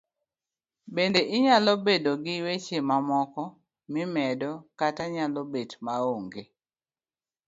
Bende 0.95 1.21
inyalo 1.35 1.71
bedo 1.85 2.11
n 2.17 2.21
gi 2.25 2.35
weche 2.45 2.77
mamoko 2.89 3.43
mimedo 3.93 4.49
kata 4.79 5.03
nyalo 5.15 5.41
bet 5.53 5.71
ma 5.85 5.95
onge. 6.15 6.43